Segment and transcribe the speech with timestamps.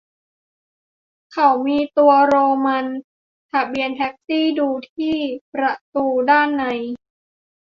[1.33, 2.85] เขามีตัวโรมัน
[3.51, 5.17] ทะเบียนแท็กซี่ ดูที่
[5.53, 6.63] ประตูด้านใน